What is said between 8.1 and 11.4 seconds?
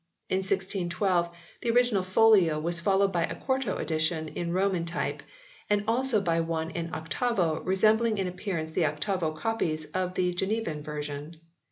in appearance the octavo copies of the Genevan Version.